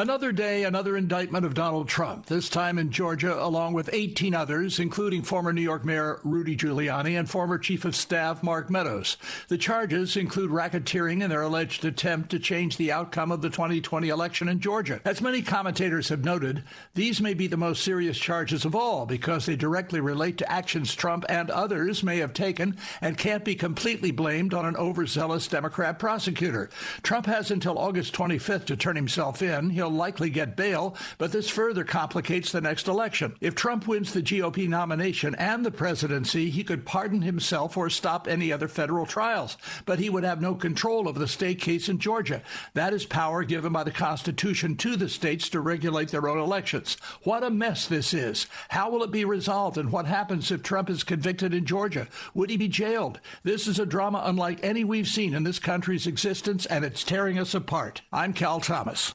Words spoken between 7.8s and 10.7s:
of Staff Mark Meadows. The charges include